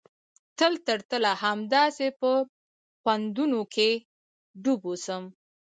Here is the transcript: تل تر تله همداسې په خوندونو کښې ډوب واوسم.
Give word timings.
تل 0.57 0.73
تر 0.87 0.99
تله 1.09 1.31
همداسې 1.43 2.07
په 2.19 2.31
خوندونو 3.01 3.59
کښې 3.73 3.91
ډوب 4.63 4.81
واوسم. 4.85 5.23